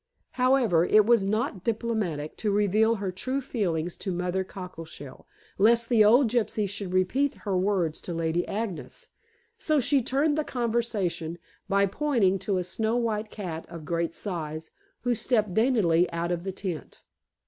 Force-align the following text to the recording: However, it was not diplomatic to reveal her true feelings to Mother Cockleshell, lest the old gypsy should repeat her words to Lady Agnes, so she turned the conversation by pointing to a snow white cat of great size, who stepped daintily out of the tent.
However, 0.31 0.83
it 0.83 1.05
was 1.05 1.23
not 1.23 1.63
diplomatic 1.63 2.35
to 2.37 2.49
reveal 2.51 2.95
her 2.95 3.11
true 3.11 3.39
feelings 3.39 3.95
to 3.97 4.11
Mother 4.11 4.43
Cockleshell, 4.43 5.27
lest 5.59 5.89
the 5.89 6.03
old 6.03 6.27
gypsy 6.27 6.67
should 6.67 6.91
repeat 6.91 7.35
her 7.45 7.55
words 7.55 8.01
to 8.01 8.13
Lady 8.15 8.43
Agnes, 8.47 9.09
so 9.59 9.79
she 9.79 10.01
turned 10.01 10.39
the 10.39 10.43
conversation 10.43 11.37
by 11.69 11.85
pointing 11.85 12.39
to 12.39 12.57
a 12.57 12.63
snow 12.63 12.95
white 12.95 13.29
cat 13.29 13.67
of 13.69 13.85
great 13.85 14.15
size, 14.15 14.71
who 15.01 15.13
stepped 15.13 15.53
daintily 15.53 16.11
out 16.11 16.31
of 16.31 16.45
the 16.45 16.51
tent. 16.51 17.03